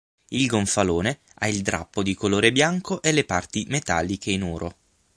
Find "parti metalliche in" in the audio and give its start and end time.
3.23-4.41